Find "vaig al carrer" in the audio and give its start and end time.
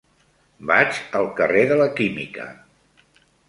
0.71-1.67